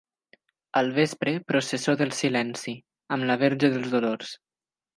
Al 0.73 0.89
vespre, 0.95 1.33
processó 1.51 1.95
del 1.99 2.15
Silenci, 2.21 2.73
amb 3.17 3.31
la 3.33 3.37
Verge 3.45 3.73
dels 3.77 3.95
Dolors. 3.97 4.37